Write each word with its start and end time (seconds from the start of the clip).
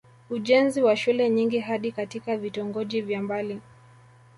Ujenzi 0.29 0.81
wa 0.83 0.95
shule 0.95 1.29
nyingi 1.29 1.59
hadi 1.59 1.91
katika 1.91 2.37
vitongoji 2.37 3.01
vya 3.01 3.21
mbali 3.21 3.61